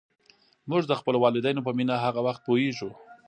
[0.69, 2.89] موږ د خپلو والدینو په مینه هغه وخت پوهېږو.